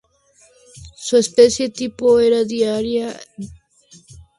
Su 0.95 1.15
especie 1.17 1.69
tipo 1.69 2.19
era 2.19 2.37
"Daria 2.37 2.71
daria". 2.73 3.19